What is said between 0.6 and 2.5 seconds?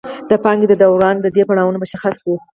د دوران درې پړاوونه مشخص دي